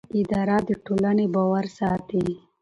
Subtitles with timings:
[0.19, 2.25] اداره د ټولنې باور ساتي.